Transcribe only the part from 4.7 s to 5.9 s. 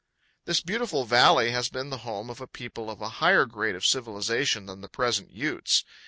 the present Utes.